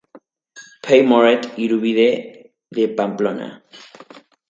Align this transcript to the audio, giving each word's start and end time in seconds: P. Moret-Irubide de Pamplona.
P. 0.87 0.99
Moret-Irubide 1.11 2.09
de 2.79 2.89
Pamplona. 3.01 3.49